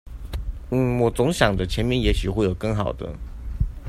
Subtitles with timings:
[0.97, 3.13] 我總想著前面也許會有更好的